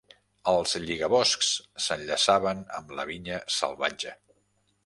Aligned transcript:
Els 0.51 0.71
lligaboscs 0.85 1.51
s'enllaçaven 1.87 2.65
amb 2.81 2.97
la 3.01 3.09
vinya 3.13 3.39
salvatge. 3.61 4.19